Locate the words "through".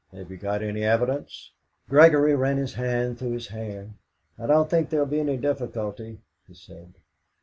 3.19-3.33